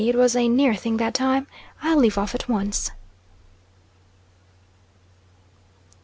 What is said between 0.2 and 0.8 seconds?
a near